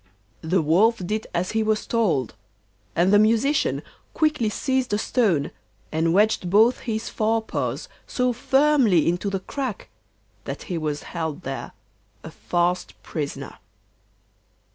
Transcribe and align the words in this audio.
The 0.41 0.63
Wolf 0.63 0.97
did 1.05 1.27
as 1.31 1.51
he 1.51 1.61
was 1.61 1.85
told, 1.85 2.33
and 2.95 3.13
the 3.13 3.19
Musician 3.19 3.83
quickly 4.15 4.49
seized 4.49 4.93
a 4.93 4.97
stone, 4.97 5.51
and 5.91 6.11
wedged 6.11 6.49
both 6.49 6.79
his 6.89 7.07
fore 7.07 7.43
paws 7.43 7.87
so 8.07 8.33
firmly 8.33 9.07
into 9.07 9.29
the 9.29 9.41
crack 9.41 9.89
that 10.45 10.63
he 10.63 10.77
was 10.79 11.03
held 11.03 11.43
there, 11.43 11.73
a 12.23 12.31
fast 12.31 12.99
prisoner. 13.03 13.59